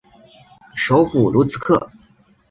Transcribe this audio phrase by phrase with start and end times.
[0.73, 1.91] 首府卢茨克。